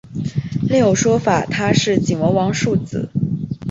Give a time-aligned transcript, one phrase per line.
[0.63, 3.07] 另有说法他是景文王庶子。